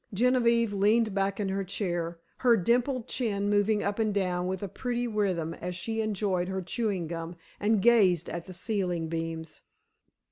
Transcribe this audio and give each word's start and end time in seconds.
Genevieve 0.15 0.73
leaned 0.73 1.13
back 1.13 1.39
in 1.39 1.49
her 1.49 1.63
chair, 1.63 2.17
her 2.37 2.57
dimpled 2.57 3.07
chin 3.07 3.51
moving 3.51 3.83
up 3.83 3.99
and 3.99 4.11
down 4.15 4.47
with 4.47 4.63
a 4.63 4.67
pretty 4.67 5.07
rhythm 5.07 5.53
as 5.53 5.75
she 5.75 6.01
enjoyed 6.01 6.47
her 6.47 6.59
chewing 6.63 7.05
gum, 7.05 7.35
and 7.59 7.83
gazed 7.83 8.27
at 8.27 8.47
the 8.47 8.53
ceiling 8.53 9.09
beams. 9.09 9.61